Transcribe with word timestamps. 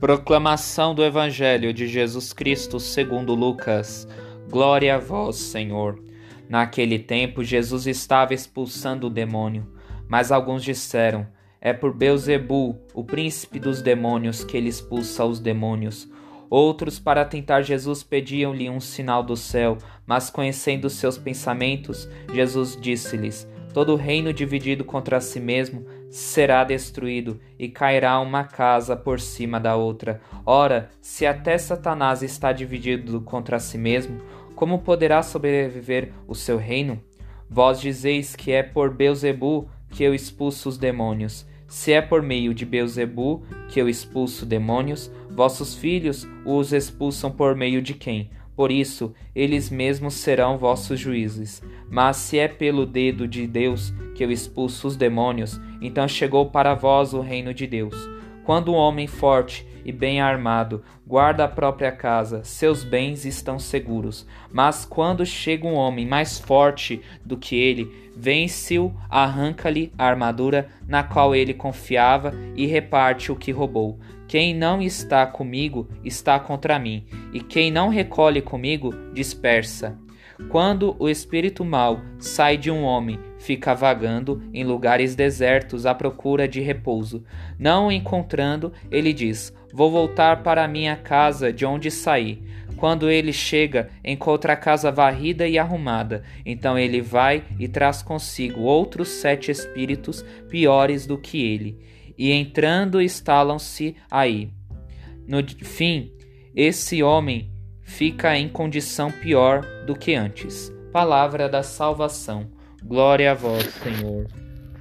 Proclamação 0.00 0.94
do 0.94 1.04
Evangelho 1.04 1.74
de 1.74 1.86
Jesus 1.86 2.32
Cristo 2.32 2.80
segundo 2.80 3.34
Lucas. 3.34 4.08
Glória 4.48 4.94
a 4.94 4.98
vós, 4.98 5.36
Senhor. 5.36 6.02
Naquele 6.48 6.98
tempo 6.98 7.44
Jesus 7.44 7.86
estava 7.86 8.32
expulsando 8.32 9.08
o 9.08 9.10
demônio, 9.10 9.70
mas 10.08 10.32
alguns 10.32 10.64
disseram: 10.64 11.26
É 11.60 11.74
por 11.74 11.92
Beuzebu, 11.92 12.78
o 12.94 13.04
príncipe 13.04 13.58
dos 13.58 13.82
demônios, 13.82 14.42
que 14.42 14.56
ele 14.56 14.70
expulsa 14.70 15.22
os 15.26 15.38
demônios. 15.38 16.10
Outros, 16.48 16.98
para 16.98 17.26
tentar 17.26 17.60
Jesus, 17.60 18.02
pediam-lhe 18.02 18.70
um 18.70 18.80
sinal 18.80 19.22
do 19.22 19.36
céu, 19.36 19.76
mas 20.06 20.30
conhecendo 20.30 20.88
seus 20.88 21.18
pensamentos, 21.18 22.08
Jesus 22.32 22.74
disse-lhes: 22.80 23.46
Todo 23.74 23.96
reino 23.96 24.32
dividido 24.32 24.82
contra 24.82 25.20
si 25.20 25.38
mesmo 25.38 25.84
será 26.10 26.64
destruído, 26.64 27.40
e 27.58 27.68
cairá 27.68 28.18
uma 28.20 28.44
casa 28.44 28.96
por 28.96 29.20
cima 29.20 29.60
da 29.60 29.76
outra. 29.76 30.20
Ora, 30.44 30.90
se 31.00 31.24
até 31.24 31.56
Satanás 31.56 32.22
está 32.22 32.52
dividido 32.52 33.20
contra 33.20 33.60
si 33.60 33.78
mesmo, 33.78 34.20
como 34.54 34.80
poderá 34.80 35.22
sobreviver 35.22 36.12
o 36.26 36.34
seu 36.34 36.58
reino? 36.58 37.00
Vós 37.48 37.80
dizeis 37.80 38.36
que 38.36 38.52
é 38.52 38.62
por 38.62 38.92
Beuzebu 38.92 39.68
que 39.90 40.04
eu 40.04 40.14
expulso 40.14 40.68
os 40.68 40.76
demônios. 40.76 41.46
Se 41.66 41.92
é 41.92 42.02
por 42.02 42.20
meio 42.20 42.52
de 42.52 42.66
Beuzebu 42.66 43.44
que 43.68 43.80
eu 43.80 43.88
expulso 43.88 44.44
demônios, 44.44 45.10
vossos 45.30 45.74
filhos 45.74 46.26
os 46.44 46.72
expulsam 46.72 47.30
por 47.30 47.54
meio 47.54 47.80
de 47.80 47.94
quem? 47.94 48.30
Por 48.60 48.70
isso, 48.70 49.14
eles 49.34 49.70
mesmos 49.70 50.12
serão 50.12 50.58
vossos 50.58 51.00
juízes. 51.00 51.62
Mas 51.88 52.18
se 52.18 52.38
é 52.38 52.46
pelo 52.46 52.84
dedo 52.84 53.26
de 53.26 53.46
Deus 53.46 53.90
que 54.14 54.22
eu 54.22 54.30
expulso 54.30 54.86
os 54.86 54.96
demônios, 54.96 55.58
então 55.80 56.06
chegou 56.06 56.44
para 56.44 56.74
vós 56.74 57.14
o 57.14 57.22
reino 57.22 57.54
de 57.54 57.66
Deus. 57.66 57.94
Quando 58.50 58.72
um 58.72 58.74
homem 58.74 59.06
forte 59.06 59.64
e 59.84 59.92
bem 59.92 60.20
armado 60.20 60.82
guarda 61.06 61.44
a 61.44 61.48
própria 61.48 61.92
casa, 61.92 62.42
seus 62.42 62.82
bens 62.82 63.24
estão 63.24 63.60
seguros. 63.60 64.26
Mas 64.52 64.84
quando 64.84 65.24
chega 65.24 65.68
um 65.68 65.74
homem 65.74 66.04
mais 66.04 66.36
forte 66.36 67.00
do 67.24 67.36
que 67.36 67.54
ele, 67.54 68.10
vence-o, 68.16 68.92
arranca-lhe 69.08 69.92
a 69.96 70.04
armadura 70.04 70.68
na 70.88 71.04
qual 71.04 71.32
ele 71.32 71.54
confiava 71.54 72.34
e 72.56 72.66
reparte 72.66 73.30
o 73.30 73.36
que 73.36 73.52
roubou. 73.52 74.00
Quem 74.26 74.52
não 74.52 74.82
está 74.82 75.24
comigo 75.28 75.88
está 76.04 76.40
contra 76.40 76.76
mim, 76.76 77.06
e 77.32 77.38
quem 77.38 77.70
não 77.70 77.88
recolhe 77.88 78.42
comigo 78.42 78.92
dispersa. 79.14 79.96
Quando 80.48 80.96
o 80.98 81.08
espírito 81.08 81.64
mau 81.64 82.00
sai 82.18 82.56
de 82.56 82.68
um 82.68 82.82
homem, 82.82 83.16
fica 83.40 83.74
vagando 83.74 84.42
em 84.54 84.62
lugares 84.62 85.16
desertos 85.16 85.84
à 85.84 85.94
procura 85.94 86.46
de 86.46 86.60
repouso. 86.60 87.24
Não 87.58 87.88
o 87.88 87.92
encontrando, 87.92 88.72
ele 88.90 89.12
diz: 89.12 89.52
Vou 89.72 89.90
voltar 89.90 90.42
para 90.42 90.68
minha 90.68 90.94
casa 90.94 91.52
de 91.52 91.66
onde 91.66 91.90
saí. 91.90 92.42
Quando 92.76 93.10
ele 93.10 93.32
chega, 93.32 93.90
encontra 94.04 94.52
a 94.52 94.56
casa 94.56 94.90
varrida 94.90 95.46
e 95.46 95.58
arrumada. 95.58 96.22
Então 96.46 96.78
ele 96.78 97.00
vai 97.00 97.42
e 97.58 97.66
traz 97.66 98.02
consigo 98.02 98.60
outros 98.60 99.08
sete 99.08 99.50
espíritos 99.50 100.24
piores 100.48 101.06
do 101.06 101.18
que 101.18 101.42
ele 101.42 101.90
e 102.20 102.32
entrando 102.32 103.00
instalam-se 103.00 103.96
aí. 104.10 104.50
No 105.26 105.38
fim, 105.64 106.12
esse 106.54 107.02
homem 107.02 107.50
fica 107.80 108.36
em 108.36 108.46
condição 108.46 109.10
pior 109.10 109.64
do 109.86 109.96
que 109.96 110.14
antes. 110.14 110.70
Palavra 110.92 111.48
da 111.48 111.62
salvação. 111.62 112.50
Glória 112.90 113.30
a 113.30 113.34
vós, 113.34 113.72
Senhor. 113.74 114.26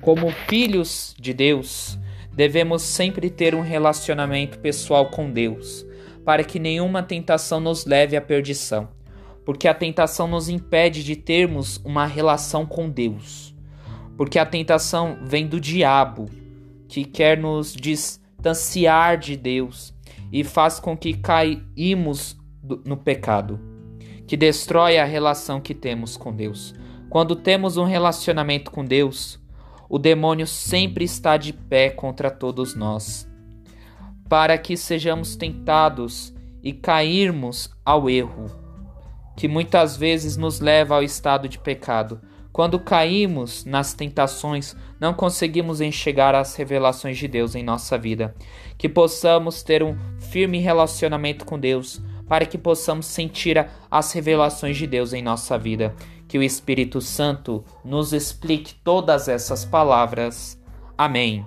Como 0.00 0.30
filhos 0.30 1.12
de 1.18 1.34
Deus, 1.34 1.98
devemos 2.32 2.82
sempre 2.82 3.28
ter 3.28 3.52
um 3.52 3.62
relacionamento 3.62 4.60
pessoal 4.60 5.10
com 5.10 5.28
Deus, 5.28 5.84
para 6.24 6.44
que 6.44 6.60
nenhuma 6.60 7.02
tentação 7.02 7.58
nos 7.58 7.84
leve 7.84 8.16
à 8.16 8.20
perdição, 8.20 8.88
porque 9.44 9.66
a 9.66 9.74
tentação 9.74 10.28
nos 10.28 10.48
impede 10.48 11.02
de 11.02 11.16
termos 11.16 11.78
uma 11.84 12.06
relação 12.06 12.64
com 12.64 12.88
Deus. 12.88 13.52
Porque 14.16 14.38
a 14.38 14.46
tentação 14.46 15.18
vem 15.24 15.48
do 15.48 15.60
diabo, 15.60 16.26
que 16.86 17.04
quer 17.04 17.36
nos 17.36 17.72
distanciar 17.72 19.18
de 19.18 19.36
Deus 19.36 19.92
e 20.30 20.44
faz 20.44 20.78
com 20.78 20.96
que 20.96 21.12
caímos 21.12 22.36
no 22.84 22.96
pecado, 22.96 23.58
que 24.28 24.36
destrói 24.36 24.96
a 24.96 25.04
relação 25.04 25.60
que 25.60 25.74
temos 25.74 26.16
com 26.16 26.32
Deus. 26.32 26.72
Quando 27.16 27.34
temos 27.34 27.78
um 27.78 27.84
relacionamento 27.84 28.70
com 28.70 28.84
Deus, 28.84 29.40
o 29.88 29.98
demônio 29.98 30.46
sempre 30.46 31.02
está 31.02 31.38
de 31.38 31.50
pé 31.50 31.88
contra 31.88 32.30
todos 32.30 32.74
nós, 32.74 33.26
para 34.28 34.58
que 34.58 34.76
sejamos 34.76 35.34
tentados 35.34 36.34
e 36.62 36.74
cairmos 36.74 37.70
ao 37.82 38.10
erro, 38.10 38.50
que 39.34 39.48
muitas 39.48 39.96
vezes 39.96 40.36
nos 40.36 40.60
leva 40.60 40.94
ao 40.94 41.02
estado 41.02 41.48
de 41.48 41.58
pecado. 41.58 42.20
Quando 42.52 42.78
caímos 42.78 43.64
nas 43.64 43.94
tentações, 43.94 44.76
não 45.00 45.14
conseguimos 45.14 45.80
enxergar 45.80 46.34
as 46.34 46.54
revelações 46.54 47.16
de 47.16 47.26
Deus 47.26 47.54
em 47.54 47.62
nossa 47.62 47.96
vida. 47.96 48.34
Que 48.76 48.90
possamos 48.90 49.62
ter 49.62 49.82
um 49.82 49.96
firme 50.20 50.58
relacionamento 50.58 51.46
com 51.46 51.58
Deus, 51.58 51.98
para 52.28 52.44
que 52.44 52.58
possamos 52.58 53.06
sentir 53.06 53.66
as 53.90 54.12
revelações 54.12 54.76
de 54.76 54.86
Deus 54.86 55.14
em 55.14 55.22
nossa 55.22 55.56
vida. 55.56 55.94
Que 56.28 56.38
o 56.38 56.42
Espírito 56.42 57.00
Santo 57.00 57.64
nos 57.84 58.12
explique 58.12 58.74
todas 58.82 59.28
essas 59.28 59.64
palavras. 59.64 60.58
Amém. 60.98 61.46